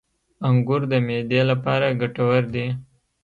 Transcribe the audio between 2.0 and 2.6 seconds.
ګټور